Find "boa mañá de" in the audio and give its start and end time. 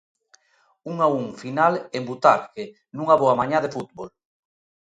3.21-3.73